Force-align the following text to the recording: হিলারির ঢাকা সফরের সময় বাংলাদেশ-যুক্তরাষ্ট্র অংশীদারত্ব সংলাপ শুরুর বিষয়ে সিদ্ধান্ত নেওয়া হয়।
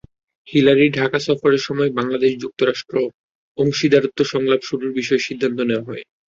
হিলারির 0.47 0.91
ঢাকা 0.93 1.19
সফরের 1.21 1.61
সময় 1.67 1.91
বাংলাদেশ-যুক্তরাষ্ট্র 1.93 2.95
অংশীদারত্ব 3.57 4.19
সংলাপ 4.31 4.61
শুরুর 4.63 4.91
বিষয়ে 4.99 5.25
সিদ্ধান্ত 5.27 5.59
নেওয়া 5.63 5.87
হয়। 5.89 6.03